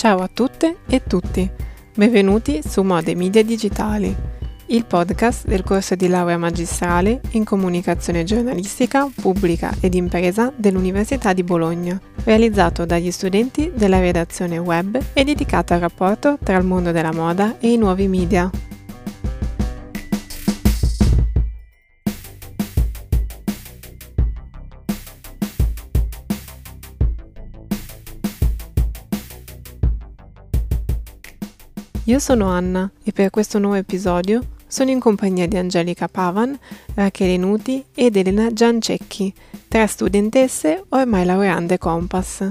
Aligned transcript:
Ciao 0.00 0.20
a 0.20 0.30
tutte 0.32 0.78
e 0.88 1.02
tutti, 1.06 1.46
benvenuti 1.94 2.62
su 2.66 2.80
Mode 2.80 3.14
Media 3.14 3.44
Digitali, 3.44 4.16
il 4.68 4.86
podcast 4.86 5.46
del 5.46 5.62
corso 5.62 5.94
di 5.94 6.08
laurea 6.08 6.38
magistrale 6.38 7.20
in 7.32 7.44
comunicazione 7.44 8.24
giornalistica, 8.24 9.10
pubblica 9.14 9.74
ed 9.78 9.92
impresa 9.92 10.50
dell'Università 10.56 11.34
di 11.34 11.42
Bologna, 11.42 12.00
realizzato 12.24 12.86
dagli 12.86 13.10
studenti 13.10 13.72
della 13.74 14.00
redazione 14.00 14.56
web 14.56 14.98
e 15.12 15.22
dedicato 15.22 15.74
al 15.74 15.80
rapporto 15.80 16.38
tra 16.42 16.56
il 16.56 16.64
mondo 16.64 16.92
della 16.92 17.12
moda 17.12 17.58
e 17.58 17.70
i 17.70 17.76
nuovi 17.76 18.08
media. 18.08 18.50
Io 32.10 32.18
sono 32.18 32.48
Anna 32.48 32.90
e 33.04 33.12
per 33.12 33.30
questo 33.30 33.60
nuovo 33.60 33.76
episodio 33.76 34.42
sono 34.66 34.90
in 34.90 34.98
compagnia 34.98 35.46
di 35.46 35.56
Angelica 35.56 36.08
Pavan, 36.08 36.58
Rachele 36.94 37.36
Nuti 37.36 37.84
ed 37.94 38.16
Elena 38.16 38.52
Giancecchi, 38.52 39.32
tre 39.68 39.86
studentesse 39.86 40.86
ormai 40.88 41.24
laureande 41.24 41.78
Compass. 41.78 42.50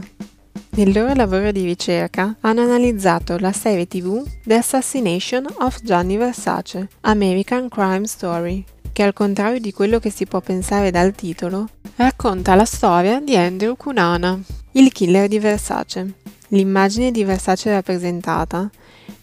Nel 0.70 0.94
loro 0.94 1.14
lavoro 1.14 1.52
di 1.52 1.66
ricerca 1.66 2.38
hanno 2.40 2.62
analizzato 2.62 3.38
la 3.38 3.52
serie 3.52 3.86
tv 3.86 4.24
The 4.46 4.56
Assassination 4.56 5.46
of 5.58 5.82
Gianni 5.84 6.16
Versace, 6.16 6.88
American 7.02 7.68
Crime 7.68 8.08
Story, 8.08 8.64
che 8.94 9.04
al 9.04 9.12
contrario 9.12 9.60
di 9.60 9.74
quello 9.74 10.00
che 10.00 10.10
si 10.10 10.26
può 10.26 10.40
pensare 10.40 10.90
dal 10.90 11.12
titolo, 11.12 11.68
racconta 11.98 12.56
la 12.56 12.64
storia 12.64 13.20
di 13.20 13.36
Andrew 13.36 13.76
Cunana, 13.76 14.40
il 14.72 14.90
killer 14.94 15.28
di 15.28 15.38
Versace. 15.40 16.14
L'immagine 16.52 17.12
di 17.12 17.26
Versace 17.26 17.72
rappresentata 17.72 18.70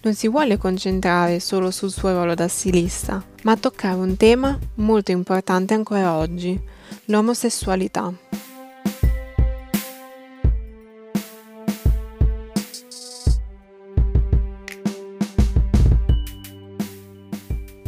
non 0.02 0.14
si 0.14 0.28
vuole 0.28 0.56
concentrare 0.56 1.40
solo 1.40 1.70
sul 1.70 1.90
suo 1.90 2.12
ruolo 2.12 2.34
da 2.34 2.48
stilista, 2.48 3.24
ma 3.42 3.56
toccare 3.56 3.96
un 3.96 4.16
tema 4.16 4.58
molto 4.76 5.10
importante 5.10 5.74
ancora 5.74 6.14
oggi, 6.14 6.60
l'omosessualità. 7.06 8.12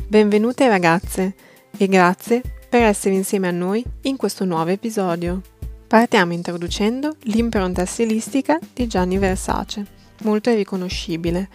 Benvenute 0.09 0.69
ragazze 0.69 1.35
e 1.77 1.87
grazie 1.87 2.41
per 2.69 2.83
essere 2.83 3.15
insieme 3.15 3.49
a 3.49 3.51
noi 3.51 3.85
in 4.03 4.17
questo 4.17 4.45
nuovo 4.45 4.71
episodio. 4.71 5.43
Partiamo 5.87 6.33
introducendo 6.33 7.17
l'impronta 7.25 7.85
stilistica 7.85 8.59
di 8.73 8.87
Gianni 8.87 9.19
Versace, 9.19 9.87
molto 10.23 10.53
riconoscibile, 10.55 11.49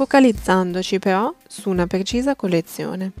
focalizzandoci 0.00 0.98
però 0.98 1.30
su 1.46 1.68
una 1.68 1.86
precisa 1.86 2.34
collezione. 2.34 3.12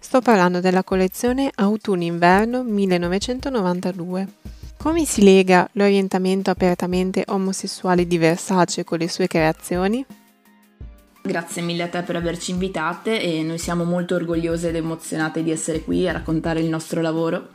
Sto 0.00 0.20
parlando 0.20 0.58
della 0.58 0.82
collezione 0.82 1.48
Autunno-Inverno 1.54 2.64
1992. 2.64 4.26
Come 4.76 5.04
si 5.04 5.22
lega 5.22 5.68
l'orientamento 5.74 6.50
apertamente 6.50 7.22
omosessuale 7.28 8.08
di 8.08 8.18
Versace 8.18 8.82
con 8.82 8.98
le 8.98 9.08
sue 9.08 9.28
creazioni? 9.28 10.04
Grazie 11.22 11.62
mille 11.62 11.84
a 11.84 11.88
te 11.88 12.02
per 12.02 12.16
averci 12.16 12.50
invitate 12.50 13.22
e 13.22 13.44
noi 13.44 13.58
siamo 13.58 13.84
molto 13.84 14.16
orgogliose 14.16 14.70
ed 14.70 14.74
emozionate 14.74 15.44
di 15.44 15.52
essere 15.52 15.82
qui 15.82 16.08
a 16.08 16.12
raccontare 16.12 16.58
il 16.58 16.68
nostro 16.68 17.00
lavoro. 17.00 17.50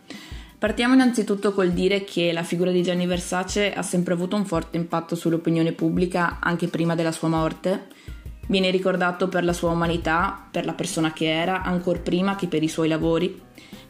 Partiamo 0.58 0.94
innanzitutto 0.94 1.54
col 1.54 1.72
dire 1.72 2.06
che 2.06 2.32
la 2.32 2.44
figura 2.44 2.72
di 2.72 2.82
Gianni 2.82 3.06
Versace 3.06 3.74
ha 3.74 3.82
sempre 3.82 4.14
avuto 4.14 4.38
un 4.38 4.46
forte 4.46 4.78
impatto 4.78 5.16
sull'opinione 5.16 5.74
pubblica 5.74 6.38
anche 6.40 6.70
prima 6.70 6.96
della 6.96 7.12
sua 7.12 7.28
morte 7.28 7.88
Viene 8.50 8.72
ricordato 8.72 9.28
per 9.28 9.44
la 9.44 9.54
sua 9.54 9.70
umanità, 9.70 10.48
per 10.50 10.66
la 10.66 10.74
persona 10.74 11.14
che 11.14 11.32
era, 11.32 11.62
ancora 11.62 12.00
prima 12.00 12.36
che 12.36 12.48
per 12.48 12.64
i 12.64 12.68
suoi 12.68 12.88
lavori. 12.88 13.40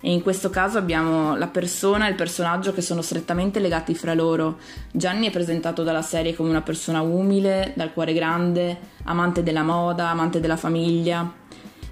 E 0.01 0.11
in 0.11 0.21
questo 0.21 0.49
caso 0.49 0.77
abbiamo 0.77 1.37
la 1.37 1.47
persona 1.47 2.05
e 2.05 2.09
il 2.09 2.17
personaggio 2.17 2.73
che 2.73 2.81
sono 2.81 3.01
strettamente 3.01 3.61
legati 3.61 3.95
fra 3.95 4.13
loro. 4.13 4.57
Gianni 4.91 5.27
è 5.27 5.31
presentato 5.31 5.83
dalla 5.83 6.01
serie 6.01 6.35
come 6.35 6.49
una 6.49 6.61
persona 6.61 6.99
umile, 6.99 7.71
dal 7.77 7.93
cuore 7.93 8.11
grande, 8.11 8.77
amante 9.05 9.43
della 9.43 9.63
moda, 9.63 10.09
amante 10.09 10.41
della 10.41 10.57
famiglia. 10.57 11.31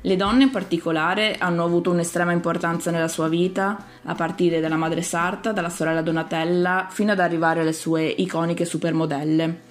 Le 0.02 0.16
donne 0.18 0.44
in 0.44 0.52
particolare 0.52 1.38
hanno 1.40 1.64
avuto 1.64 1.92
un'estrema 1.92 2.34
importanza 2.34 2.92
nella 2.92 3.08
sua 3.08 3.30
vita, 3.30 3.78
a 4.04 4.14
partire 4.14 4.60
dalla 4.60 4.76
madre 4.76 5.02
Sarta, 5.04 5.54
dalla 5.54 5.70
sorella 5.70 6.02
Donatella, 6.02 6.88
fino 6.90 7.14
ad 7.14 7.20
arrivare 7.22 7.62
alle 7.62 7.72
sue 7.72 8.04
iconiche 8.08 8.66
supermodelle 8.66 9.67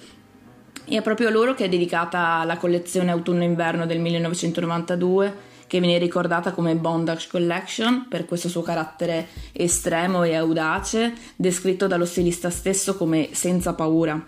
e 0.88 0.96
è 0.96 1.02
proprio 1.02 1.28
a 1.28 1.30
loro 1.30 1.54
che 1.54 1.64
è 1.64 1.68
dedicata 1.68 2.44
la 2.44 2.56
collezione 2.56 3.10
autunno-inverno 3.10 3.86
del 3.86 3.98
1992 3.98 5.54
che 5.66 5.80
viene 5.80 5.98
ricordata 5.98 6.52
come 6.52 6.76
Bondage 6.76 7.26
Collection 7.28 8.06
per 8.08 8.24
questo 8.24 8.48
suo 8.48 8.62
carattere 8.62 9.26
estremo 9.52 10.22
e 10.22 10.36
audace, 10.36 11.12
descritto 11.34 11.88
dallo 11.88 12.04
stilista 12.04 12.50
stesso 12.50 12.96
come 12.96 13.30
senza 13.32 13.74
paura. 13.74 14.24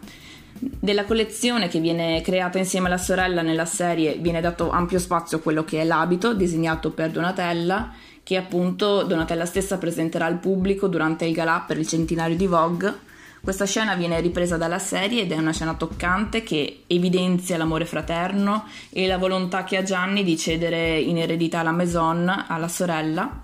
Della 0.61 1.05
collezione 1.05 1.69
che 1.69 1.79
viene 1.79 2.21
creata 2.23 2.59
insieme 2.59 2.89
alla 2.89 2.99
sorella 2.99 3.43
nella 3.43 3.67
serie 3.67 4.17
viene 4.17 4.41
dato 4.41 4.71
ampio 4.71 4.99
spazio 4.99 5.39
a 5.39 5.41
quello 5.41 5.63
che 5.63 5.81
è 5.81 5.85
l'abito 5.85 6.35
disegnato 6.35 6.91
per 6.91 7.11
Donatella, 7.11 7.93
che 8.25 8.37
appunto 8.37 9.05
Donatella 9.05 9.47
stessa 9.47 9.79
presenterà 9.79 10.27
al 10.27 10.41
pubblico 10.41 10.89
durante 10.89 11.25
il 11.25 11.33
galà 11.33 11.63
per 11.65 11.79
il 11.79 11.87
centenario 11.87 12.37
di 12.37 12.47
Vogue 12.49 13.07
questa 13.43 13.65
scena 13.65 13.95
viene 13.95 14.21
ripresa 14.21 14.57
dalla 14.57 14.79
serie 14.79 15.23
ed 15.23 15.33
è 15.33 15.37
una 15.37 15.53
scena 15.53 15.75
toccante 15.75 16.43
che 16.43 16.85
evidenzia 16.87 17.57
l'amore 17.57 17.87
fraterno 17.87 18.67
e 18.91 19.07
la 19.07 19.19
volontà 19.19 19.65
che 19.65 19.77
ha 19.77 19.83
Gianni 19.83 20.25
di 20.25 20.37
cedere 20.37 20.99
in 21.01 21.19
eredità 21.19 21.63
la 21.63 21.71
maison 21.71 22.29
alla 22.47 22.69
sorella. 22.69 23.41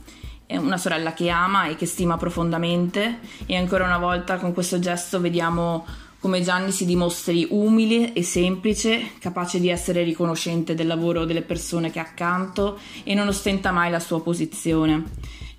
È 0.46 0.56
una 0.56 0.76
sorella 0.76 1.14
che 1.14 1.30
ama 1.30 1.66
e 1.66 1.76
che 1.76 1.86
stima 1.86 2.16
profondamente 2.16 3.20
e 3.46 3.56
ancora 3.56 3.84
una 3.84 3.98
volta 3.98 4.36
con 4.36 4.52
questo 4.52 4.78
gesto 4.78 5.20
vediamo 5.20 5.86
come 6.24 6.40
Gianni 6.40 6.72
si 6.72 6.86
dimostri 6.86 7.46
umile 7.50 8.14
e 8.14 8.22
semplice, 8.22 9.12
capace 9.18 9.60
di 9.60 9.68
essere 9.68 10.02
riconoscente 10.04 10.74
del 10.74 10.86
lavoro 10.86 11.26
delle 11.26 11.42
persone 11.42 11.90
che 11.90 11.98
ha 11.98 12.02
accanto 12.02 12.78
e 13.02 13.12
non 13.12 13.28
ostenta 13.28 13.72
mai 13.72 13.90
la 13.90 14.00
sua 14.00 14.22
posizione. 14.22 15.04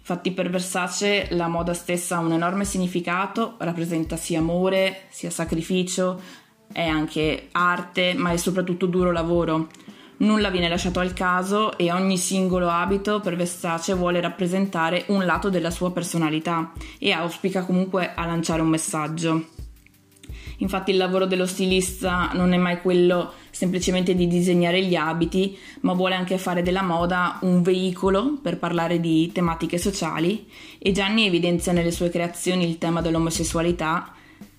Infatti 0.08 0.34
per 0.34 0.52
Versace 0.52 1.30
la 1.32 1.48
moda 1.48 1.74
stessa 1.74 2.18
ha 2.18 2.20
un 2.20 2.32
enorme 2.32 2.64
significato, 2.64 3.56
rappresenta 3.58 4.18
sia 4.18 4.38
amore, 4.38 5.06
sia 5.10 5.32
sacrificio, 5.32 6.22
è 6.72 6.86
anche 6.86 7.48
arte, 7.52 8.14
ma 8.14 8.30
è 8.30 8.38
soprattutto 8.38 8.86
duro 8.86 9.12
lavoro. 9.12 9.68
Nulla 10.18 10.52
viene 10.52 10.70
lasciato 10.70 11.00
al 11.00 11.14
caso 11.14 11.76
e 11.76 11.92
ogni 11.92 12.20
singolo 12.20 12.70
abito 12.70 13.20
per 13.20 13.36
Versace 13.36 13.96
vuole 13.96 14.22
rappresentare 14.22 15.06
un 15.08 15.26
lato 15.26 15.50
della 15.50 15.72
sua 15.72 15.92
personalità 15.92 16.72
e 17.00 17.12
auspica 17.12 17.66
comunque 17.66 18.14
a 18.14 18.28
lanciare 18.28 18.62
un 18.62 18.68
messaggio. 18.70 19.46
Infatti 20.58 20.92
il 20.92 20.98
lavoro 20.98 21.26
dello 21.26 21.48
stilista 21.48 22.30
non 22.34 22.54
è 22.54 22.58
mai 22.58 22.80
quello 22.80 23.34
semplicemente 23.56 24.16
di 24.16 24.28
disegnare 24.28 24.84
gli 24.84 24.96
abiti, 24.96 25.58
ma 25.82 25.94
vuole 25.94 26.14
anche 26.14 26.38
fare 26.38 26.62
della 26.62 26.82
moda 26.82 27.40
un 27.44 27.62
veicolo 27.62 28.38
per 28.42 28.58
parlare 28.58 29.00
di 29.00 29.32
tematiche 29.32 29.78
sociali 29.78 30.46
e 30.78 30.92
Gianni 30.92 31.26
evidenzia 31.26 31.72
nelle 31.72 31.92
sue 31.92 32.10
creazioni 32.10 32.68
il 32.68 32.78
tema 32.78 33.00
dell'omosessualità, 33.00 34.12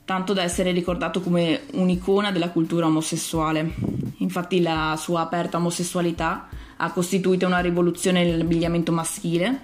tanto 0.07 0.33
da 0.33 0.43
essere 0.43 0.73
ricordato 0.73 1.21
come 1.21 1.65
un'icona 1.75 2.33
della 2.33 2.49
cultura 2.49 2.87
omosessuale. 2.87 3.75
Infatti 4.17 4.63
la 4.63 4.97
sua 4.99 5.21
aperta 5.21 5.59
omosessualità 5.59 6.49
ha 6.79 6.91
costituito 6.91 7.45
una 7.45 7.59
rivoluzione 7.59 8.25
nell'abbigliamento 8.25 8.93
maschile 8.93 9.61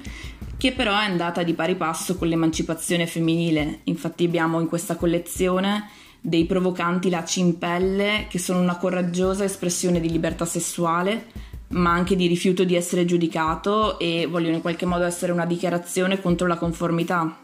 che 0.59 0.73
però 0.73 0.93
è 0.93 1.05
andata 1.05 1.43
di 1.43 1.55
pari 1.55 1.75
passo 1.75 2.17
con 2.17 2.29
l'emancipazione 2.29 3.06
femminile. 3.06 3.81
Infatti 3.85 4.25
abbiamo 4.25 4.61
in 4.61 4.69
questa 4.69 4.97
collezione 4.97 5.89
dei 6.25 6.47
provocanti 6.47 7.11
lacci 7.11 7.41
in 7.41 7.59
pelle 7.59 8.27
che 8.29 8.39
sono 8.39 8.61
una 8.61 8.77
coraggiosa 8.77 9.43
espressione 9.43 9.99
di 9.99 10.09
libertà 10.09 10.45
sessuale, 10.45 11.27
ma 11.71 11.91
anche 11.91 12.15
di 12.15 12.29
rifiuto 12.29 12.63
di 12.63 12.77
essere 12.77 13.05
giudicato 13.05 13.99
e 13.99 14.29
vogliono 14.31 14.55
in 14.55 14.61
qualche 14.61 14.87
modo 14.87 15.05
essere 15.05 15.33
una 15.33 15.47
dichiarazione 15.47 16.21
contro 16.21 16.47
la 16.47 16.57
conformità. 16.57 17.39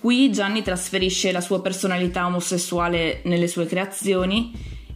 Qui 0.00 0.30
Gianni 0.30 0.62
trasferisce 0.62 1.32
la 1.32 1.40
sua 1.42 1.60
personalità 1.60 2.24
omosessuale 2.24 3.20
nelle 3.24 3.48
sue 3.48 3.66
creazioni 3.66 4.52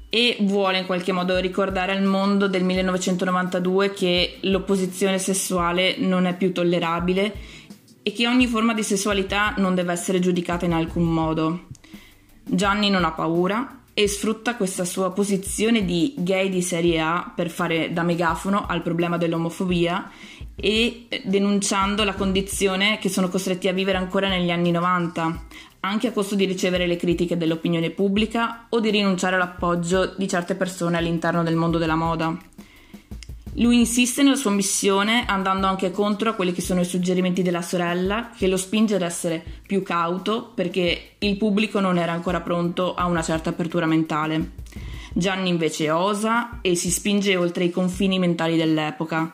e 0.09 0.39
vuole 0.41 0.79
in 0.79 0.87
qualche 0.87 1.13
modo 1.13 1.39
ricordare 1.39 1.93
al 1.93 2.03
mondo 2.03 2.49
del 2.49 2.65
1992 2.65 3.93
che 3.93 4.39
l'opposizione 4.43 5.19
sessuale 5.19 5.97
non 5.99 6.25
è 6.25 6.35
più 6.35 6.53
tollerabile 6.53 7.35
e 8.03 8.13
che 8.13 8.27
ogni 8.27 8.47
forma 8.47 8.73
di 8.73 8.83
sessualità 8.83 9.55
non 9.59 9.75
deve 9.75 9.93
essere 9.93 10.19
giudicata 10.19 10.65
in 10.65 10.73
alcun 10.73 11.05
modo. 11.05 11.67
Gianni 12.53 12.91
non 12.91 13.05
ha 13.05 13.13
paura 13.13 13.81
e 13.95 14.09
sfrutta 14.09 14.57
questa 14.57 14.85
sua 14.85 15.13
posizione 15.13 15.85
di 15.85 16.15
gay 16.17 16.49
di 16.49 16.63
serie 16.63 17.01
A 17.01 17.33
per 17.35 17.51
fare 17.51 17.93
da 17.93 18.03
megafono 18.03 18.67
al 18.67 18.83
problema 18.83 19.17
dell'omofobia 19.19 20.11
e 20.57 21.07
denunciando 21.25 22.03
la 22.05 22.15
condizione 22.15 22.99
che 22.99 23.09
sono 23.09 23.29
costretti 23.29 23.69
a 23.69 23.73
vivere 23.73 23.99
ancora 23.99 24.29
negli 24.29 24.51
anni 24.51 24.71
90, 24.71 25.47
anche 25.81 26.09
a 26.09 26.13
costo 26.13 26.35
di 26.35 26.45
ricevere 26.45 26.87
le 26.87 26.97
critiche 26.97 27.37
dell'opinione 27.37 27.91
pubblica 27.91 28.67
o 28.69 28.81
di 28.81 28.91
rinunciare 28.91 29.37
all'appoggio 29.37 30.15
di 30.17 30.29
certe 30.29 30.55
persone 30.55 30.97
all'interno 30.97 31.43
del 31.43 31.57
mondo 31.57 31.79
della 31.79 31.95
moda. 31.95 32.37
Lui 33.55 33.79
insiste 33.79 34.23
nella 34.23 34.37
sua 34.37 34.53
missione 34.53 35.25
andando 35.27 35.67
anche 35.67 35.91
contro 35.91 36.31
a 36.31 36.35
quelli 36.35 36.53
che 36.53 36.63
sono 36.63 36.81
i 36.81 36.85
suggerimenti 36.85 37.43
della 37.43 37.63
sorella, 37.63 38.31
che 38.37 38.47
lo 38.47 38.57
spinge 38.57 38.95
ad 38.95 39.03
essere 39.03 39.43
più 39.67 39.83
cauto 39.83 40.53
perché 40.55 41.17
il 41.19 41.37
pubblico 41.37 41.81
non 41.81 41.99
era 41.99 42.13
ancora 42.13 42.41
pronto 42.41 42.95
a 42.95 43.07
una 43.07 43.23
certa 43.23 43.51
apertura 43.51 43.87
mentale. 43.87 44.53
Gianni 45.13 45.49
invece 45.49 45.91
osa 45.91 46.61
e 46.61 46.77
si 46.77 46.91
spinge 46.91 47.37
oltre 47.37 47.65
i 47.65 47.71
confini 47.71 48.21
mentali 48.21 48.57
dell'epoca, 48.57 49.33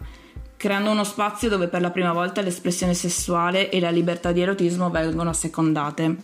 creando 0.57 0.91
uno 0.91 1.05
spazio 1.05 1.51
dove 1.51 1.69
per 1.69 1.83
la 1.83 1.91
prima 1.91 2.15
volta 2.15 2.41
l'espressione 2.41 2.95
sessuale 2.95 3.69
e 3.71 3.79
la 3.81 3.91
libertà 3.91 4.33
di 4.33 4.41
erotismo 4.41 4.91
vengono 4.91 5.29
assecondate. 5.29 6.17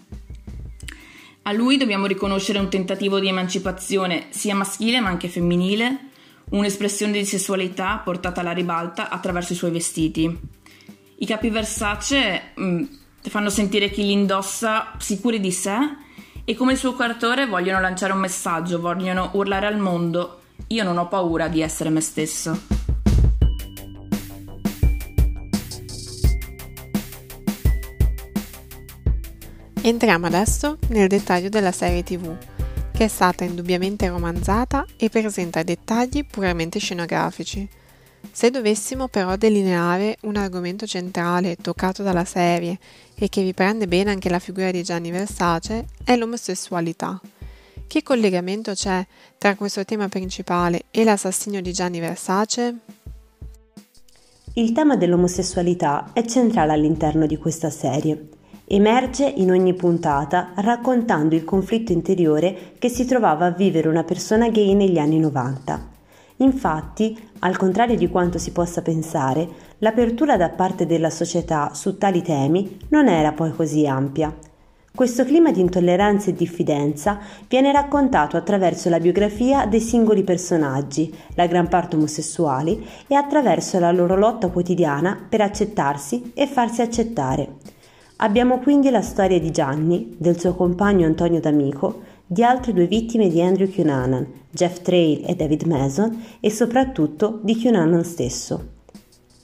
A 1.43 1.53
lui 1.53 1.77
dobbiamo 1.77 2.07
riconoscere 2.07 2.59
un 2.59 2.71
tentativo 2.71 3.19
di 3.21 3.29
emancipazione 3.29 4.29
sia 4.31 4.55
maschile 4.55 5.01
ma 5.01 5.09
anche 5.09 5.29
femminile, 5.29 6.11
un'espressione 6.51 7.13
di 7.13 7.25
sessualità 7.25 8.01
portata 8.05 8.41
alla 8.41 8.53
ribalta 8.53 9.09
attraverso 9.09 9.53
i 9.53 9.57
suoi 9.57 9.71
vestiti. 9.71 10.39
I 11.19 11.27
capi 11.27 11.51
Versace 11.51 12.53
mh, 12.55 12.65
mm, 12.65 12.85
fanno 13.23 13.51
sentire 13.51 13.91
chi 13.91 14.03
li 14.05 14.13
indossa 14.13 14.93
sicuri 14.99 15.41
di 15.41 15.53
sé 15.53 15.77
e 16.45 16.55
come 16.55 16.73
il 16.73 16.79
suo 16.79 16.95
quartore 16.95 17.47
vogliono 17.47 17.81
lanciare 17.81 18.13
un 18.13 18.19
messaggio, 18.19 18.81
vogliono 18.81 19.31
urlare 19.35 19.67
al 19.67 19.79
mondo 19.79 20.41
io 20.69 20.85
non 20.85 20.97
ho 20.97 21.09
paura 21.09 21.49
di 21.49 21.61
essere 21.61 21.91
me 21.91 22.01
stesso. 22.01 22.59
Entriamo 29.85 30.27
adesso 30.27 30.79
nel 30.89 31.09
dettaglio 31.09 31.49
della 31.49 31.73
serie 31.73 32.05
tv 32.05 32.37
che 32.93 33.05
è 33.05 33.09
stata 33.09 33.45
indubbiamente 33.45 34.09
romanzata 34.09 34.87
e 34.97 35.09
presenta 35.09 35.63
dettagli 35.63 36.25
puramente 36.25 36.79
scenografici. 36.79 37.69
Se 38.31 38.51
dovessimo 38.51 39.09
però 39.09 39.37
delineare 39.37 40.17
un 40.23 40.37
argomento 40.37 40.87
centrale 40.87 41.57
toccato 41.57 42.03
dalla 42.03 42.25
serie 42.25 42.79
e 43.15 43.29
che 43.29 43.43
riprende 43.43 43.89
bene 43.89 44.11
anche 44.11 44.29
la 44.29 44.39
figura 44.39 44.71
di 44.71 44.83
Gianni 44.83 45.11
Versace, 45.11 45.87
è 46.05 46.17
l'omosessualità. 46.17 47.21
Che 47.87 48.03
collegamento 48.03 48.73
c'è 48.73 49.05
tra 49.37 49.57
questo 49.57 49.85
tema 49.85 50.09
principale 50.09 50.85
e 50.91 51.05
l'assassinio 51.05 51.61
di 51.61 51.73
Gianni 51.73 52.01
Versace? 52.01 52.77
Il 54.55 54.73
tema 54.73 54.97
dell'omosessualità 54.97 56.11
è 56.13 56.25
centrale 56.25 56.73
all'interno 56.73 57.27
di 57.27 57.37
questa 57.37 57.71
serie 57.71 58.29
Emerge 58.75 59.27
in 59.27 59.51
ogni 59.51 59.75
puntata 59.75 60.53
raccontando 60.55 61.35
il 61.35 61.45
conflitto 61.45 61.93
interiore 61.93 62.73
che 62.79 62.89
si 62.89 63.05
trovava 63.05 63.45
a 63.45 63.51
vivere 63.51 63.87
una 63.87 64.03
persona 64.03 64.49
gay 64.49 64.73
negli 64.73 64.97
anni 64.97 65.19
90. 65.19 65.89
Infatti, 66.37 67.15
al 67.41 67.59
contrario 67.59 67.97
di 67.97 68.09
quanto 68.09 68.39
si 68.39 68.51
possa 68.51 68.81
pensare, 68.81 69.47
l'apertura 69.81 70.39
da 70.39 70.49
parte 70.49 70.87
della 70.87 71.11
società 71.11 71.75
su 71.75 71.99
tali 71.99 72.23
temi 72.23 72.79
non 72.89 73.09
era 73.09 73.33
poi 73.33 73.53
così 73.53 73.87
ampia. 73.87 74.35
Questo 74.95 75.27
clima 75.27 75.53
di 75.53 75.61
intolleranza 75.61 76.31
e 76.31 76.35
diffidenza 76.35 77.19
viene 77.47 77.73
raccontato 77.73 78.39
attraverso 78.39 78.89
la 78.89 79.01
biografia 79.01 79.67
dei 79.67 79.81
singoli 79.81 80.23
personaggi, 80.23 81.15
la 81.35 81.47
gran 81.47 81.69
parte 81.69 81.97
omosessuali, 81.97 82.87
e 83.07 83.15
attraverso 83.15 83.79
la 83.79 83.93
loro 83.93 84.17
lotta 84.17 84.49
quotidiana 84.49 85.27
per 85.29 85.43
accettarsi 85.43 86.33
e 86.33 86.47
farsi 86.47 86.81
accettare. 86.81 87.81
Abbiamo 88.23 88.61
quindi 88.61 88.89
la 88.89 89.03
storia 89.03 89.41
di 89.41 89.51
Gianni, 89.51 90.15
del 90.17 90.39
suo 90.39 90.55
compagno 90.55 91.07
Antonio 91.07 91.41
D'Amico, 91.41 92.03
di 92.25 92.45
altre 92.45 92.73
due 92.73 92.87
vittime 92.87 93.29
di 93.29 93.43
Andrew 93.43 93.69
Cunanan, 93.69 94.25
Jeff 94.49 94.81
Trail 94.81 95.25
e 95.27 95.35
David 95.35 95.65
Mason, 95.65 96.23
e 96.39 96.49
soprattutto 96.49 97.41
di 97.43 97.61
Cunanan 97.61 98.05
stesso. 98.05 98.69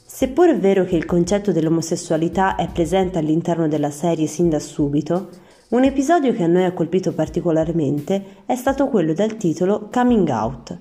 Seppur 0.07 0.51
è 0.51 0.59
vero 0.59 0.85
che 0.85 0.95
il 0.95 1.07
concetto 1.07 1.51
dell'omosessualità 1.51 2.55
è 2.55 2.69
presente 2.69 3.19
all'interno 3.19 3.67
della 3.67 3.91
serie 3.91 4.29
sin 4.29 4.49
da 4.49 4.61
subito, 4.61 5.31
un 5.71 5.83
episodio 5.83 6.33
che 6.33 6.45
a 6.45 6.47
noi 6.47 6.63
ha 6.63 6.73
colpito 6.73 7.13
particolarmente 7.13 8.45
è 8.47 8.55
stato 8.55 8.87
quello 8.87 9.13
dal 9.13 9.37
titolo 9.37 9.89
Coming 9.93 10.29
Out, 10.29 10.77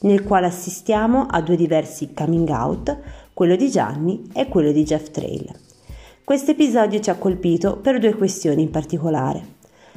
nel 0.00 0.22
quale 0.22 0.46
assistiamo 0.46 1.26
a 1.28 1.42
due 1.42 1.56
diversi 1.56 2.14
coming 2.14 2.48
out, 2.48 2.96
quello 3.34 3.56
di 3.56 3.68
Gianni 3.68 4.22
e 4.32 4.48
quello 4.48 4.72
di 4.72 4.84
Jeff 4.84 5.10
Trail. 5.10 5.70
Questo 6.24 6.52
episodio 6.52 7.00
ci 7.00 7.10
ha 7.10 7.16
colpito 7.16 7.78
per 7.78 7.98
due 7.98 8.14
questioni 8.14 8.62
in 8.62 8.70
particolare. 8.70 9.44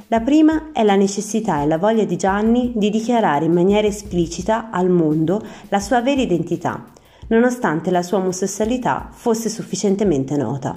La 0.08 0.20
prima 0.20 0.70
è 0.72 0.82
la 0.82 0.96
necessità 0.96 1.62
e 1.62 1.66
la 1.66 1.78
voglia 1.78 2.04
di 2.04 2.16
Gianni 2.16 2.72
di 2.74 2.90
dichiarare 2.90 3.44
in 3.44 3.52
maniera 3.52 3.86
esplicita 3.86 4.70
al 4.70 4.90
mondo 4.90 5.40
la 5.68 5.78
sua 5.78 6.02
vera 6.02 6.20
identità, 6.20 6.84
nonostante 7.28 7.92
la 7.92 8.02
sua 8.02 8.18
omosessualità 8.18 9.08
fosse 9.12 9.48
sufficientemente 9.48 10.36
nota. 10.36 10.76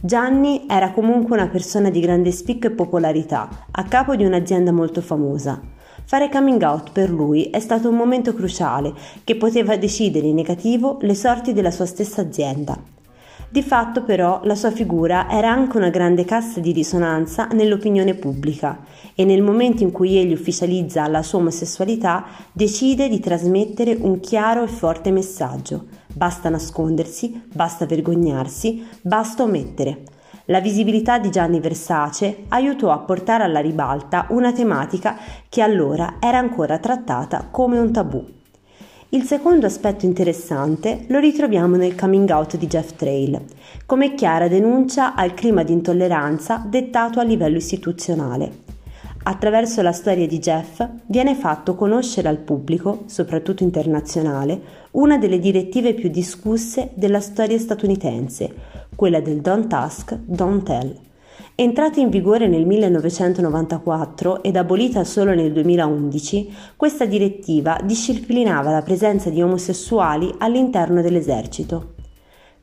Gianni 0.00 0.66
era 0.68 0.92
comunque 0.92 1.36
una 1.36 1.48
persona 1.48 1.90
di 1.90 1.98
grande 1.98 2.30
spicco 2.30 2.68
e 2.68 2.70
popolarità, 2.70 3.66
a 3.72 3.82
capo 3.82 4.14
di 4.14 4.24
un'azienda 4.24 4.70
molto 4.70 5.00
famosa. 5.00 5.60
Fare 6.04 6.30
coming 6.30 6.62
out 6.62 6.92
per 6.92 7.10
lui 7.10 7.50
è 7.50 7.58
stato 7.58 7.88
un 7.88 7.96
momento 7.96 8.32
cruciale 8.32 8.94
che 9.24 9.34
poteva 9.34 9.76
decidere 9.76 10.28
in 10.28 10.36
negativo 10.36 10.98
le 11.00 11.16
sorti 11.16 11.52
della 11.52 11.72
sua 11.72 11.84
stessa 11.84 12.20
azienda. 12.20 12.97
Di 13.50 13.62
fatto 13.62 14.02
però 14.02 14.42
la 14.44 14.54
sua 14.54 14.70
figura 14.70 15.26
era 15.30 15.50
anche 15.50 15.78
una 15.78 15.88
grande 15.88 16.26
cassa 16.26 16.60
di 16.60 16.70
risonanza 16.70 17.46
nell'opinione 17.46 18.12
pubblica 18.12 18.80
e 19.14 19.24
nel 19.24 19.40
momento 19.40 19.82
in 19.82 19.90
cui 19.90 20.18
egli 20.18 20.34
ufficializza 20.34 21.08
la 21.08 21.22
sua 21.22 21.38
omosessualità 21.38 22.26
decide 22.52 23.08
di 23.08 23.20
trasmettere 23.20 23.96
un 23.98 24.20
chiaro 24.20 24.64
e 24.64 24.68
forte 24.68 25.10
messaggio. 25.10 25.86
Basta 26.12 26.50
nascondersi, 26.50 27.42
basta 27.50 27.86
vergognarsi, 27.86 28.86
basta 29.00 29.44
omettere. 29.44 30.02
La 30.50 30.60
visibilità 30.60 31.18
di 31.18 31.30
Gianni 31.30 31.58
Versace 31.58 32.44
aiutò 32.48 32.90
a 32.90 32.98
portare 32.98 33.44
alla 33.44 33.60
ribalta 33.60 34.26
una 34.28 34.52
tematica 34.52 35.16
che 35.48 35.62
allora 35.62 36.16
era 36.20 36.36
ancora 36.36 36.78
trattata 36.78 37.48
come 37.50 37.78
un 37.78 37.92
tabù. 37.92 38.36
Il 39.10 39.22
secondo 39.22 39.64
aspetto 39.64 40.04
interessante 40.04 41.06
lo 41.08 41.18
ritroviamo 41.18 41.76
nel 41.76 41.94
coming 41.94 42.28
out 42.28 42.58
di 42.58 42.66
Jeff 42.66 42.92
Trail, 42.92 43.42
come 43.86 44.12
chiara 44.12 44.48
denuncia 44.48 45.14
al 45.14 45.32
clima 45.32 45.62
di 45.62 45.72
intolleranza 45.72 46.62
dettato 46.68 47.18
a 47.18 47.22
livello 47.22 47.56
istituzionale. 47.56 48.66
Attraverso 49.22 49.80
la 49.80 49.92
storia 49.92 50.26
di 50.26 50.38
Jeff 50.38 50.86
viene 51.06 51.34
fatto 51.34 51.74
conoscere 51.74 52.28
al 52.28 52.36
pubblico, 52.36 53.04
soprattutto 53.06 53.62
internazionale, 53.62 54.60
una 54.90 55.16
delle 55.16 55.38
direttive 55.38 55.94
più 55.94 56.10
discusse 56.10 56.90
della 56.92 57.20
storia 57.20 57.58
statunitense, 57.58 58.54
quella 58.94 59.22
del 59.22 59.40
Don't 59.40 59.72
Ask, 59.72 60.18
Don't 60.22 60.64
Tell. 60.64 61.07
Entrata 61.60 61.98
in 61.98 62.08
vigore 62.08 62.46
nel 62.46 62.64
1994 62.66 64.44
ed 64.44 64.54
abolita 64.54 65.02
solo 65.02 65.34
nel 65.34 65.52
2011, 65.52 66.54
questa 66.76 67.04
direttiva 67.04 67.80
disciplinava 67.82 68.70
la 68.70 68.82
presenza 68.82 69.28
di 69.28 69.42
omosessuali 69.42 70.32
all'interno 70.38 71.02
dell'esercito. 71.02 71.94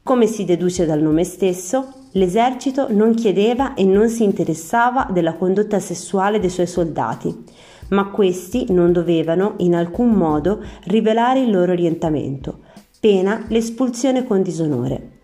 Come 0.01 0.27
si 0.27 0.45
deduce 0.45 0.85
dal 0.85 1.01
nome 1.01 1.25
stesso, 1.25 2.05
l'esercito 2.11 2.87
non 2.89 3.15
chiedeva 3.15 3.73
e 3.73 3.83
non 3.83 4.07
si 4.07 4.23
interessava 4.23 5.09
della 5.11 5.33
condotta 5.33 5.81
sessuale 5.81 6.39
dei 6.39 6.49
suoi 6.49 6.67
soldati, 6.67 7.43
ma 7.89 8.11
questi 8.11 8.67
non 8.69 8.93
dovevano 8.93 9.55
in 9.57 9.75
alcun 9.75 10.11
modo 10.11 10.63
rivelare 10.85 11.41
il 11.41 11.51
loro 11.51 11.73
orientamento, 11.73 12.59
pena 12.97 13.43
l'espulsione 13.49 14.23
con 14.23 14.41
disonore. 14.41 15.14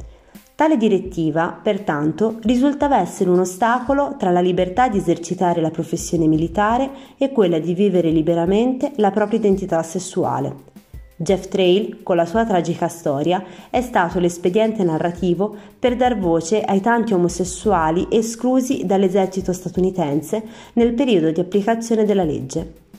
Tale 0.56 0.78
direttiva, 0.78 1.60
pertanto, 1.62 2.38
risultava 2.42 3.00
essere 3.00 3.30
un 3.30 3.40
ostacolo 3.40 4.16
tra 4.18 4.30
la 4.30 4.42
libertà 4.42 4.90
di 4.90 4.98
esercitare 4.98 5.60
la 5.60 5.72
professione 5.72 6.28
militare 6.28 6.90
e 7.18 7.32
quella 7.32 7.58
di 7.58 7.74
vivere 7.74 8.12
liberamente 8.12 8.92
la 8.98 9.10
propria 9.12 9.40
identità 9.40 9.82
sessuale. 9.82 10.70
Jeff 11.16 11.48
Trail, 11.48 12.02
con 12.02 12.16
la 12.16 12.26
sua 12.26 12.46
tragica 12.46 12.88
storia, 12.88 13.44
è 13.70 13.82
stato 13.82 14.20
l'espediente 14.20 14.84
narrativo 14.84 15.56
per 15.78 15.96
dar 15.96 16.18
voce 16.18 16.62
ai 16.62 16.82
tanti 16.82 17.14
omosessuali 17.14 18.08
esclusi 18.10 18.86
dall'esercito 18.86 19.54
statunitense 19.54 20.44
nel 20.74 20.94
periodo 20.94 21.32
di 21.32 21.40
applicazione 21.40 22.06
della 22.06 22.24
legge. 22.24 22.90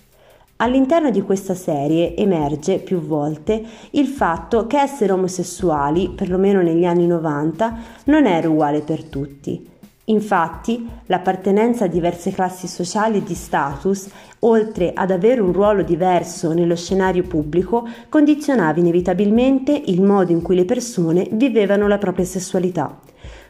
All'interno 0.62 1.10
di 1.10 1.22
questa 1.22 1.54
serie 1.54 2.14
emerge 2.14 2.78
più 2.78 3.00
volte 3.00 3.64
il 3.90 4.06
fatto 4.06 4.68
che 4.68 4.78
essere 4.78 5.10
omosessuali, 5.10 6.10
perlomeno 6.10 6.62
negli 6.62 6.84
anni 6.84 7.08
90, 7.08 7.78
non 8.04 8.26
era 8.26 8.48
uguale 8.48 8.82
per 8.82 9.02
tutti. 9.02 9.68
Infatti, 10.04 10.88
l'appartenenza 11.06 11.86
a 11.86 11.88
diverse 11.88 12.30
classi 12.30 12.68
sociali 12.68 13.18
e 13.18 13.22
di 13.24 13.34
status, 13.34 14.08
oltre 14.40 14.92
ad 14.94 15.10
avere 15.10 15.40
un 15.40 15.52
ruolo 15.52 15.82
diverso 15.82 16.52
nello 16.52 16.76
scenario 16.76 17.24
pubblico, 17.24 17.88
condizionava 18.08 18.78
inevitabilmente 18.78 19.72
il 19.86 20.00
modo 20.00 20.30
in 20.30 20.42
cui 20.42 20.54
le 20.54 20.64
persone 20.64 21.26
vivevano 21.32 21.88
la 21.88 21.98
propria 21.98 22.24
sessualità. 22.24 23.00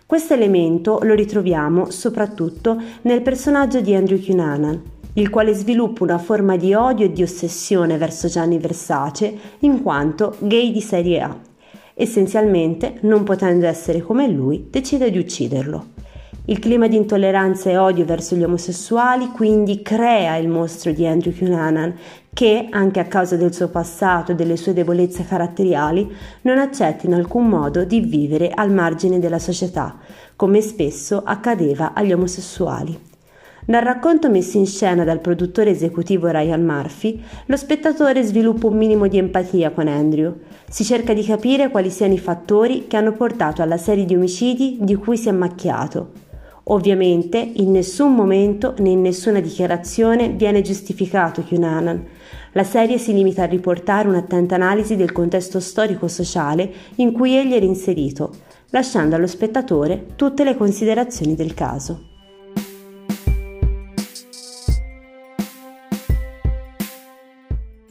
Questo 0.07 0.33
elemento 0.33 0.99
lo 1.03 1.13
ritroviamo 1.13 1.91
soprattutto 1.91 2.81
nel 3.03 3.21
personaggio 3.21 3.83
di 3.83 3.95
Andrew 3.95 4.19
Cunanan, 4.19 5.01
il 5.15 5.29
quale 5.29 5.53
sviluppa 5.53 6.05
una 6.05 6.19
forma 6.19 6.57
di 6.57 6.73
odio 6.73 7.07
e 7.07 7.13
di 7.13 7.23
ossessione 7.23 7.99
verso 7.99 8.29
Gianni 8.29 8.59
Versace 8.59 9.35
in 9.61 9.83
quanto 9.83 10.37
gay 10.39 10.73
di 10.73 10.81
serie 10.81 11.21
A. 11.21 11.37
Essenzialmente, 11.95 12.95
non 13.03 13.23
potendo 13.23 13.67
essere 13.67 14.01
come 14.01 14.27
lui, 14.29 14.69
decide 14.71 15.11
di 15.11 15.19
ucciderlo. 15.19 15.91
Il 16.47 16.59
clima 16.59 16.89
di 16.89 16.97
intolleranza 16.97 17.71
e 17.71 17.77
odio 17.77 18.05
verso 18.05 18.35
gli 18.35 18.43
omosessuali 18.43 19.29
quindi 19.29 19.81
crea 19.83 20.37
il 20.37 20.49
mostro 20.49 20.91
di 20.91 21.07
Andrew 21.07 21.33
Cunanan 21.33 21.95
che, 22.33 22.67
anche 22.71 22.99
a 22.99 23.05
causa 23.05 23.37
del 23.37 23.55
suo 23.55 23.69
passato 23.69 24.33
e 24.33 24.35
delle 24.35 24.57
sue 24.57 24.73
debolezze 24.73 25.25
caratteriali, 25.25 26.11
non 26.41 26.59
accetta 26.59 27.07
in 27.07 27.15
alcun 27.15 27.47
modo 27.47 27.85
di 27.85 28.01
vivere 28.01 28.51
al 28.51 28.73
margine 28.73 29.21
della 29.21 29.39
società, 29.39 29.99
come 30.35 30.63
spesso 30.63 31.23
accadeva 31.25 31.93
agli 31.93 32.13
omosessuali. 32.13 33.11
Dal 33.65 33.83
racconto 33.83 34.29
messo 34.29 34.59
in 34.59 34.67
scena 34.67 35.05
dal 35.05 35.21
produttore 35.21 35.71
esecutivo 35.71 36.27
Ryan 36.27 36.65
Murphy, 36.65 37.23
lo 37.47 37.57
spettatore 37.57 38.25
sviluppa 38.25 38.67
un 38.67 38.77
minimo 38.77 39.07
di 39.07 39.19
empatia 39.19 39.71
con 39.71 39.87
Andrew. 39.87 40.35
Si 40.69 40.83
cerca 40.83 41.13
di 41.15 41.23
capire 41.23 41.71
quali 41.71 41.89
siano 41.89 42.13
i 42.13 42.19
fattori 42.19 42.89
che 42.89 42.97
hanno 42.97 43.13
portato 43.13 43.63
alla 43.63 43.77
serie 43.77 44.05
di 44.05 44.17
omicidi 44.17 44.79
di 44.81 44.97
cui 44.97 45.17
si 45.17 45.29
è 45.29 45.33
macchiato. 45.33 46.11
Ovviamente 46.65 47.39
in 47.39 47.71
nessun 47.71 48.13
momento 48.17 48.75
né 48.79 48.91
in 48.91 49.01
nessuna 49.01 49.39
dichiarazione 49.39 50.31
viene 50.31 50.61
giustificato 50.61 51.43
Cunanan. 51.43 52.05
La 52.55 52.65
serie 52.65 52.99
si 52.99 53.15
limita 53.15 53.45
a 53.45 53.47
riportare 53.47 54.09
un'attenta 54.09 54.57
analisi 54.57 54.97
del 54.97 55.13
contesto 55.13 55.61
storico-sociale 55.61 56.73
in 56.97 57.13
cui 57.13 57.37
egli 57.37 57.55
era 57.55 57.65
inserito, 57.65 58.35
lasciando 58.71 59.15
allo 59.15 59.29
spettatore 59.29 60.07
tutte 60.17 60.43
le 60.43 60.57
considerazioni 60.57 61.37
del 61.37 61.55
caso. 61.55 62.11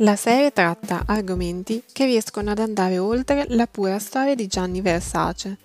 La 0.01 0.15
serie 0.15 0.51
tratta 0.51 1.03
argomenti 1.05 1.83
che 1.91 2.05
riescono 2.05 2.49
ad 2.49 2.57
andare 2.57 2.97
oltre 2.97 3.45
la 3.49 3.67
pura 3.67 3.99
storia 3.99 4.33
di 4.33 4.47
Gianni 4.47 4.81
Versace. 4.81 5.55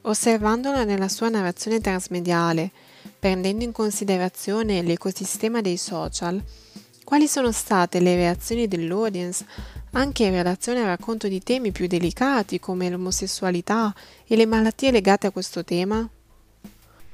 Osservandola 0.00 0.84
nella 0.84 1.08
sua 1.08 1.28
narrazione 1.28 1.78
transmediale, 1.82 2.70
prendendo 3.18 3.64
in 3.64 3.72
considerazione 3.72 4.80
l'ecosistema 4.80 5.60
dei 5.60 5.76
social, 5.76 6.42
quali 7.04 7.28
sono 7.28 7.52
state 7.52 8.00
le 8.00 8.14
reazioni 8.14 8.66
dell'audience 8.66 9.44
anche 9.90 10.24
in 10.24 10.30
relazione 10.30 10.80
al 10.80 10.86
racconto 10.86 11.28
di 11.28 11.42
temi 11.42 11.70
più 11.70 11.86
delicati 11.86 12.58
come 12.58 12.88
l'omosessualità 12.88 13.94
e 14.26 14.36
le 14.36 14.46
malattie 14.46 14.90
legate 14.90 15.26
a 15.26 15.30
questo 15.30 15.64
tema? 15.64 16.08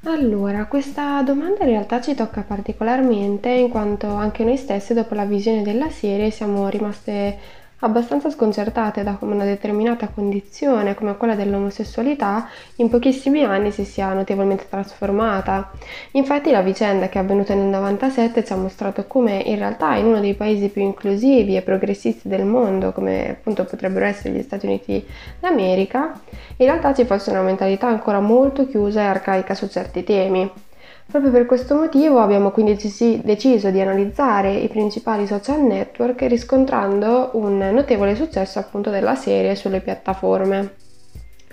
Allora, 0.04 0.66
questa 0.66 1.22
domanda 1.22 1.62
in 1.62 1.70
realtà 1.70 2.00
ci 2.00 2.14
tocca 2.14 2.42
particolarmente 2.42 3.48
in 3.50 3.68
quanto 3.68 4.08
anche 4.08 4.42
noi 4.44 4.56
stessi 4.56 4.94
dopo 4.94 5.14
la 5.14 5.24
visione 5.24 5.62
della 5.62 5.90
serie 5.90 6.30
siamo 6.30 6.68
rimaste 6.68 7.38
abbastanza 7.84 8.30
sconcertate 8.30 9.02
da 9.02 9.14
come 9.14 9.34
una 9.34 9.44
determinata 9.44 10.08
condizione 10.08 10.94
come 10.94 11.16
quella 11.16 11.34
dell'omosessualità 11.34 12.48
in 12.76 12.88
pochissimi 12.88 13.44
anni 13.44 13.70
si 13.70 13.84
sia 13.84 14.12
notevolmente 14.12 14.66
trasformata. 14.68 15.70
Infatti 16.12 16.50
la 16.50 16.62
vicenda 16.62 17.08
che 17.08 17.18
è 17.18 17.22
avvenuta 17.22 17.54
nel 17.54 17.66
97 17.66 18.44
ci 18.44 18.52
ha 18.52 18.56
mostrato 18.56 19.04
come 19.06 19.42
in 19.44 19.56
realtà 19.56 19.96
in 19.96 20.06
uno 20.06 20.20
dei 20.20 20.34
paesi 20.34 20.68
più 20.68 20.82
inclusivi 20.82 21.56
e 21.56 21.62
progressisti 21.62 22.28
del 22.28 22.44
mondo, 22.44 22.92
come 22.92 23.30
appunto 23.30 23.64
potrebbero 23.64 24.04
essere 24.04 24.34
gli 24.34 24.42
Stati 24.42 24.66
Uniti 24.66 25.04
d'America, 25.40 26.20
in 26.56 26.66
realtà 26.66 26.94
ci 26.94 27.04
fosse 27.04 27.30
una 27.30 27.42
mentalità 27.42 27.88
ancora 27.88 28.20
molto 28.20 28.66
chiusa 28.68 29.00
e 29.00 29.06
arcaica 29.06 29.54
su 29.54 29.68
certi 29.68 30.04
temi. 30.04 30.50
Proprio 31.12 31.30
per 31.30 31.44
questo 31.44 31.74
motivo 31.74 32.20
abbiamo 32.20 32.52
quindi 32.52 32.74
deciso 33.22 33.70
di 33.70 33.80
analizzare 33.82 34.54
i 34.54 34.68
principali 34.68 35.26
social 35.26 35.60
network 35.60 36.22
riscontrando 36.22 37.32
un 37.34 37.58
notevole 37.58 38.14
successo 38.14 38.58
appunto 38.58 38.88
della 38.88 39.14
serie 39.14 39.54
sulle 39.54 39.80
piattaforme. 39.80 40.74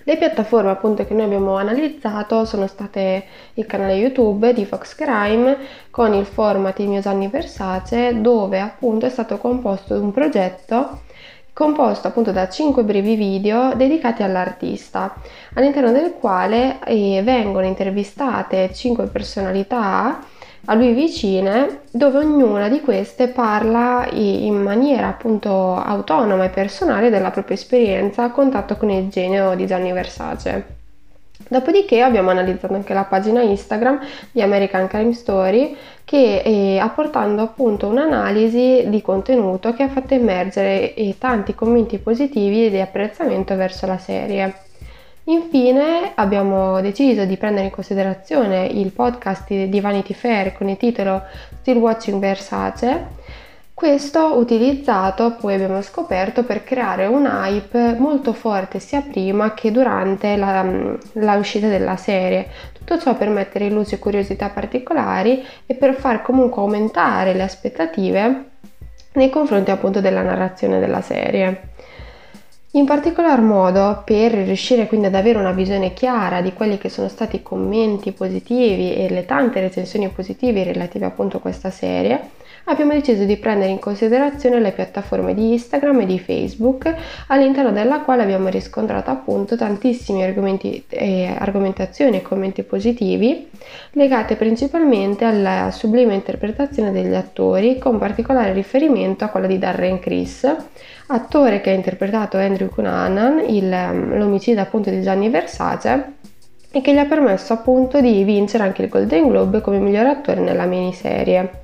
Le 0.03 0.15
piattaforme 0.17 0.69
appunto 0.69 1.05
che 1.05 1.13
noi 1.13 1.25
abbiamo 1.25 1.57
analizzato 1.57 2.45
sono 2.45 2.67
state 2.67 3.25
il 3.55 3.65
canale 3.65 3.95
YouTube 3.95 4.53
di 4.53 4.63
Fox 4.63 4.95
Crime 4.95 5.57
con 5.91 6.13
il 6.13 6.25
format 6.25 6.79
Il 6.79 6.87
mio 6.87 7.01
Gianni 7.01 7.27
Versace 7.27 8.21
dove 8.21 8.61
appunto 8.61 9.07
è 9.07 9.09
stato 9.09 9.37
composto 9.39 9.93
un 9.93 10.13
progetto 10.13 11.01
composto 11.59 12.07
appunto 12.07 12.31
da 12.31 12.47
5 12.47 12.85
brevi 12.85 13.15
video 13.15 13.73
dedicati 13.75 14.23
all'artista, 14.23 15.13
all'interno 15.55 15.91
del 15.91 16.13
quale 16.17 16.79
eh, 16.85 17.21
vengono 17.21 17.65
intervistate 17.65 18.73
5 18.73 19.07
personalità 19.07 20.21
a 20.65 20.73
lui 20.73 20.93
vicine, 20.93 21.81
dove 21.91 22.19
ognuna 22.19 22.69
di 22.69 22.79
queste 22.79 23.27
parla 23.27 24.07
in 24.09 24.55
maniera 24.55 25.09
appunto 25.09 25.75
autonoma 25.75 26.45
e 26.45 26.49
personale 26.49 27.09
della 27.09 27.29
propria 27.29 27.57
esperienza 27.57 28.23
a 28.23 28.31
contatto 28.31 28.77
con 28.77 28.89
il 28.89 29.09
genio 29.09 29.53
di 29.55 29.67
Gianni 29.67 29.91
Versace. 29.91 30.78
Dopodiché 31.49 32.01
abbiamo 32.01 32.29
analizzato 32.29 32.75
anche 32.75 32.93
la 32.93 33.05
pagina 33.05 33.41
Instagram 33.41 33.99
di 34.31 34.39
American 34.43 34.87
Crime 34.87 35.13
Story 35.13 35.75
che 36.05 36.41
eh, 36.45 36.77
apportando 36.77 37.41
appunto 37.41 37.87
un'analisi 37.87 38.83
di 38.87 39.01
contenuto 39.01 39.73
che 39.73 39.81
ha 39.81 39.89
fatto 39.89 40.13
emergere 40.13 40.93
eh, 40.93 41.15
tanti 41.17 41.55
commenti 41.55 41.97
positivi 41.97 42.67
e 42.67 42.69
di 42.69 42.79
apprezzamento 42.79 43.55
verso 43.55 43.87
la 43.87 43.97
serie. 43.97 44.53
Infine 45.23 46.11
abbiamo 46.13 46.81
deciso 46.81 47.25
di 47.25 47.35
prendere 47.35 47.65
in 47.65 47.71
considerazione 47.71 48.67
il 48.67 48.91
podcast 48.91 49.51
di 49.51 49.81
Vanity 49.81 50.13
Fair 50.13 50.53
con 50.53 50.69
il 50.69 50.77
titolo 50.77 51.23
Still 51.61 51.77
Watching 51.77 52.19
Versace 52.19 53.07
questo 53.79 54.37
utilizzato 54.37 55.37
poi 55.39 55.53
abbiamo 55.53 55.81
scoperto 55.81 56.43
per 56.43 56.65
creare 56.65 57.05
un 57.05 57.23
hype 57.25 57.95
molto 57.97 58.33
forte 58.33 58.77
sia 58.79 58.99
prima 58.99 59.53
che 59.53 59.71
durante 59.71 60.35
la, 60.35 60.97
la 61.13 61.35
uscita 61.35 61.69
della 61.69 61.95
serie. 61.95 62.47
Tutto 62.73 62.99
ciò 62.99 63.15
per 63.15 63.29
mettere 63.29 63.67
in 63.67 63.73
luce 63.73 63.97
curiosità 63.97 64.49
particolari 64.49 65.41
e 65.65 65.75
per 65.75 65.93
far 65.93 66.21
comunque 66.21 66.61
aumentare 66.61 67.33
le 67.33 67.43
aspettative 67.43 68.49
nei 69.13 69.29
confronti 69.29 69.71
appunto 69.71 70.01
della 70.01 70.23
narrazione 70.23 70.79
della 70.79 71.01
serie. 71.01 71.69
In 72.71 72.83
particolar 72.83 73.39
modo, 73.39 74.01
per 74.03 74.33
riuscire 74.33 74.87
quindi 74.87 75.07
ad 75.07 75.15
avere 75.15 75.39
una 75.39 75.53
visione 75.53 75.93
chiara 75.93 76.41
di 76.41 76.51
quelli 76.51 76.77
che 76.77 76.89
sono 76.89 77.07
stati 77.07 77.37
i 77.37 77.43
commenti 77.43 78.11
positivi 78.11 78.93
e 78.93 79.07
le 79.09 79.25
tante 79.25 79.61
recensioni 79.61 80.09
positive 80.09 80.65
relative 80.65 81.05
appunto 81.05 81.37
a 81.37 81.39
questa 81.39 81.69
serie, 81.69 82.31
abbiamo 82.69 82.93
deciso 82.93 83.23
di 83.23 83.37
prendere 83.37 83.71
in 83.71 83.79
considerazione 83.79 84.59
le 84.59 84.71
piattaforme 84.71 85.33
di 85.33 85.53
Instagram 85.53 86.01
e 86.01 86.05
di 86.05 86.19
Facebook, 86.19 86.93
all'interno 87.27 87.71
della 87.71 88.01
quale 88.01 88.23
abbiamo 88.23 88.47
riscontrato 88.49 89.09
appunto 89.09 89.55
tantissimi 89.55 90.23
argomenti, 90.23 90.83
eh, 90.89 91.33
argomentazioni 91.37 92.17
e 92.17 92.21
commenti 92.21 92.63
positivi 92.63 93.49
legate 93.91 94.35
principalmente 94.35 95.25
alla 95.25 95.71
sublime 95.71 96.13
interpretazione 96.13 96.91
degli 96.91 97.15
attori, 97.15 97.77
con 97.79 97.97
particolare 97.97 98.53
riferimento 98.53 99.23
a 99.23 99.29
quella 99.29 99.47
di 99.47 99.57
Darren 99.57 99.99
Criss, 99.99 100.47
attore 101.07 101.61
che 101.61 101.71
ha 101.71 101.73
interpretato 101.73 102.37
Andrew 102.37 102.69
Cunanan, 102.69 103.43
il, 103.47 103.69
l'omicida 104.17 104.61
appunto 104.61 104.89
di 104.89 105.01
Gianni 105.01 105.29
Versace, 105.29 106.17
e 106.71 106.81
che 106.81 106.93
gli 106.93 106.99
ha 106.99 107.05
permesso 107.05 107.53
appunto 107.53 107.99
di 107.99 108.23
vincere 108.23 108.63
anche 108.63 108.83
il 108.83 108.89
Golden 108.89 109.27
Globe 109.27 109.61
come 109.61 109.79
miglior 109.79 110.05
attore 110.05 110.39
nella 110.39 110.65
miniserie. 110.65 111.58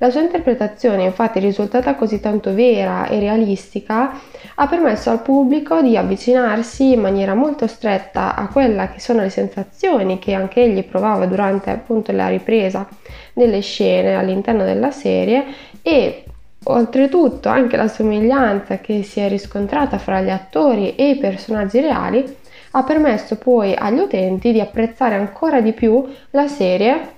La 0.00 0.10
sua 0.10 0.20
interpretazione, 0.20 1.02
infatti, 1.02 1.40
risultata 1.40 1.96
così 1.96 2.20
tanto 2.20 2.54
vera 2.54 3.08
e 3.08 3.18
realistica, 3.18 4.12
ha 4.54 4.66
permesso 4.68 5.10
al 5.10 5.22
pubblico 5.22 5.82
di 5.82 5.96
avvicinarsi 5.96 6.92
in 6.92 7.00
maniera 7.00 7.34
molto 7.34 7.66
stretta 7.66 8.36
a 8.36 8.46
quelle 8.46 8.90
che 8.92 9.00
sono 9.00 9.22
le 9.22 9.30
sensazioni 9.30 10.20
che 10.20 10.34
anche 10.34 10.62
egli 10.62 10.84
provava 10.84 11.26
durante 11.26 11.70
appunto 11.70 12.12
la 12.12 12.28
ripresa 12.28 12.86
delle 13.32 13.60
scene 13.60 14.14
all'interno 14.14 14.62
della 14.62 14.92
serie 14.92 15.44
e 15.82 16.22
oltretutto 16.64 17.48
anche 17.48 17.76
la 17.76 17.88
somiglianza 17.88 18.78
che 18.78 19.02
si 19.02 19.18
è 19.18 19.28
riscontrata 19.28 19.98
fra 19.98 20.20
gli 20.20 20.30
attori 20.30 20.94
e 20.94 21.10
i 21.10 21.16
personaggi 21.16 21.80
reali 21.80 22.36
ha 22.72 22.84
permesso 22.84 23.36
poi 23.36 23.74
agli 23.76 23.98
utenti 23.98 24.52
di 24.52 24.60
apprezzare 24.60 25.16
ancora 25.16 25.60
di 25.60 25.72
più 25.72 26.06
la 26.30 26.46
serie 26.46 27.16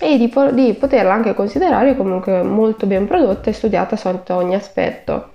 e 0.00 0.16
di, 0.16 0.32
di 0.52 0.72
poterla 0.72 1.12
anche 1.12 1.34
considerare 1.34 1.94
comunque 1.94 2.42
molto 2.42 2.86
ben 2.86 3.06
prodotta 3.06 3.50
e 3.50 3.52
studiata 3.52 3.96
sotto 3.96 4.34
ogni 4.34 4.54
aspetto. 4.54 5.32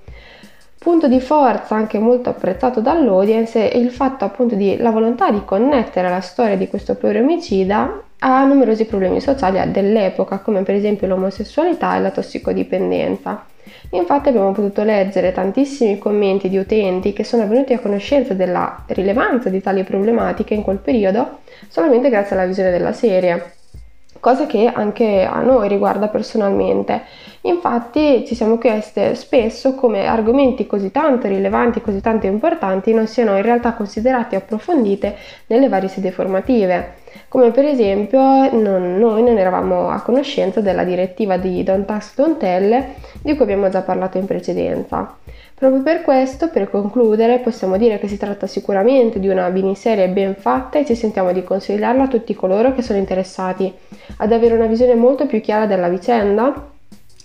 Punto 0.80 1.08
di 1.08 1.20
forza 1.20 1.76
anche 1.76 2.00
molto 2.00 2.30
apprezzato 2.30 2.80
dall'audience 2.82 3.70
è 3.70 3.78
il 3.78 3.92
fatto 3.92 4.26
appunto 4.26 4.56
di 4.56 4.78
la 4.78 4.92
volontà 4.92 5.32
di 5.32 5.44
connettere 5.46 6.10
la 6.10 6.20
storia 6.20 6.58
di 6.58 6.68
questo 6.68 6.96
povero 6.96 7.20
omicida 7.20 8.02
a 8.20 8.44
numerosi 8.44 8.86
problemi 8.86 9.22
sociali 9.22 9.60
dell'epoca, 9.72 10.40
come 10.40 10.64
per 10.64 10.76
esempio 10.76 11.08
l'omosessualità 11.08 11.96
e 11.96 12.02
la 12.02 12.12
tossicodipendenza. 12.12 13.46
Infatti 13.92 14.30
abbiamo 14.30 14.52
potuto 14.52 14.84
leggere 14.84 15.32
tantissimi 15.32 15.98
commenti 15.98 16.50
di 16.50 16.58
utenti 16.58 17.14
che 17.14 17.24
sono 17.24 17.48
venuti 17.48 17.74
a 17.74 17.80
conoscenza 17.80 18.34
della 18.34 18.84
rilevanza 18.88 19.50
di 19.50 19.62
tali 19.62 19.84
problematiche 19.84 20.54
in 20.54 20.62
quel 20.62 20.78
periodo 20.78 21.40
solamente 21.68 22.10
grazie 22.10 22.36
alla 22.36 22.46
visione 22.46 22.72
della 22.72 22.94
serie 22.94 23.54
cosa 24.20 24.46
che 24.46 24.72
anche 24.74 25.24
a 25.24 25.42
noi 25.42 25.68
riguarda 25.68 26.08
personalmente. 26.08 27.04
Infatti 27.42 28.26
ci 28.26 28.34
siamo 28.34 28.58
chieste 28.58 29.14
spesso 29.16 29.76
come 29.76 30.08
argomenti 30.08 30.66
così 30.66 30.92
tanto 30.92 31.28
rilevanti, 31.28 31.82
così 31.82 32.02
tanto 32.02 32.26
importanti 32.26 32.94
non 32.94 33.06
siano 33.06 33.36
in 33.36 33.44
realtà 33.44 33.74
considerati 33.74 34.34
e 34.34 34.40
approfondite 34.40 35.16
nelle 35.48 35.70
varie 35.70 35.90
sedi 35.90 36.10
formative. 36.10 37.04
Come 37.28 37.52
per 37.52 37.66
esempio 37.66 38.20
non, 38.52 38.98
noi 38.98 39.24
non 39.24 39.38
eravamo 39.38 39.90
a 39.90 40.02
conoscenza 40.02 40.60
della 40.60 40.84
direttiva 40.84 41.38
di 41.38 41.64
Don't 41.64 41.86
Tax 41.86 42.16
Don't 42.16 42.38
Tell 42.38 42.84
di 43.22 43.36
cui 43.36 43.44
abbiamo 43.44 43.70
già 43.70 43.82
parlato 43.82 44.18
in 44.18 44.26
precedenza. 44.26 45.18
Proprio 45.58 45.82
per 45.84 46.02
questo, 46.02 46.50
per 46.50 46.70
concludere, 46.70 47.40
possiamo 47.40 47.78
dire 47.78 47.98
che 47.98 48.10
si 48.10 48.18
tratta 48.18 48.46
sicuramente 48.46 49.20
di 49.20 49.30
una 49.30 49.48
miniserie 49.48 50.10
ben 50.10 50.36
fatta 50.36 50.80
e 50.80 50.86
ci 50.86 50.96
sentiamo 50.96 51.32
di 51.32 51.46
consigliarla 51.46 52.04
a 52.04 52.08
tutti 52.10 52.36
coloro 52.36 52.74
che 52.74 52.82
sono 52.82 53.00
interessati 53.00 53.74
ad 54.18 54.34
avere 54.34 54.54
una 54.54 54.66
visione 54.66 54.96
molto 54.96 55.26
più 55.26 55.40
chiara 55.40 55.66
della 55.66 55.88
vicenda 55.88 56.72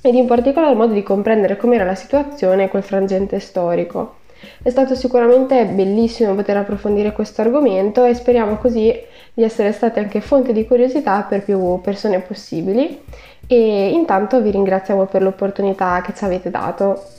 ed 0.00 0.14
in 0.14 0.26
particolar 0.26 0.76
modo 0.76 0.92
di 0.92 1.02
comprendere 1.02 1.56
com'era 1.56 1.82
la 1.84 1.96
situazione 1.96 2.64
e 2.64 2.68
quel 2.68 2.84
frangente 2.84 3.40
storico. 3.40 4.18
È 4.62 4.70
stato 4.70 4.94
sicuramente 4.94 5.66
bellissimo 5.66 6.34
poter 6.34 6.56
approfondire 6.56 7.12
questo 7.12 7.40
argomento 7.42 8.04
e 8.04 8.14
speriamo 8.14 8.58
così 8.58 8.94
di 9.34 9.42
essere 9.42 9.72
state 9.72 9.99
anche 9.99 10.20
fonte 10.20 10.52
di 10.52 10.66
curiosità 10.66 11.26
per 11.28 11.42
più 11.42 11.80
persone 11.80 12.20
possibili 12.20 13.02
e 13.49 13.90
intanto 13.90 14.40
vi 14.40 14.52
ringraziamo 14.52 15.06
per 15.06 15.22
l'opportunità 15.22 16.00
che 16.00 16.14
ci 16.14 16.25
avete 16.25 16.49
dato. 16.49 17.18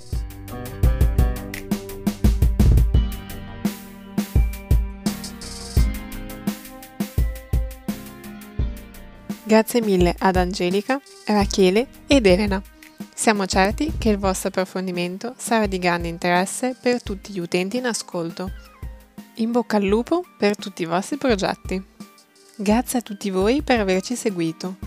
Grazie 9.51 9.81
mille 9.81 10.15
ad 10.17 10.37
Angelica, 10.37 10.97
Rachele 11.25 11.85
ed 12.07 12.25
Elena. 12.25 12.63
Siamo 13.13 13.45
certi 13.45 13.91
che 13.97 14.07
il 14.07 14.17
vostro 14.17 14.47
approfondimento 14.47 15.33
sarà 15.35 15.65
di 15.65 15.77
grande 15.77 16.07
interesse 16.07 16.73
per 16.81 17.03
tutti 17.03 17.33
gli 17.33 17.39
utenti 17.39 17.75
in 17.75 17.85
ascolto. 17.85 18.49
In 19.35 19.51
bocca 19.51 19.75
al 19.75 19.83
lupo 19.83 20.23
per 20.37 20.55
tutti 20.55 20.83
i 20.83 20.85
vostri 20.85 21.17
progetti. 21.17 21.83
Grazie 22.55 22.99
a 22.99 23.01
tutti 23.01 23.29
voi 23.29 23.61
per 23.61 23.81
averci 23.81 24.15
seguito. 24.15 24.77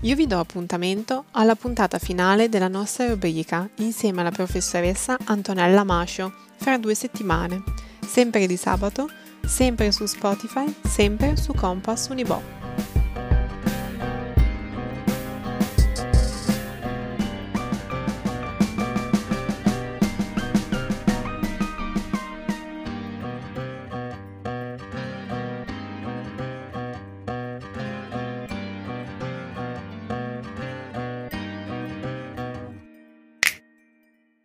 Io 0.00 0.16
vi 0.16 0.26
do 0.26 0.38
appuntamento 0.38 1.26
alla 1.32 1.54
puntata 1.54 1.98
finale 1.98 2.48
della 2.48 2.68
nostra 2.68 3.06
rubrica 3.06 3.68
insieme 3.80 4.22
alla 4.22 4.30
professoressa 4.30 5.18
Antonella 5.24 5.84
Mascio 5.84 6.32
fra 6.56 6.78
due 6.78 6.94
settimane, 6.94 7.62
sempre 8.00 8.46
di 8.46 8.56
sabato, 8.56 9.06
sempre 9.44 9.92
su 9.92 10.06
Spotify, 10.06 10.74
sempre 10.82 11.36
su 11.36 11.52
Compass 11.52 12.08
Unibo. 12.08 12.63